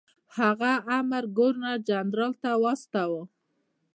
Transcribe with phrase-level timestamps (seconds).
[0.37, 3.21] هغه امر ګورنر جنرال ته واستاوه.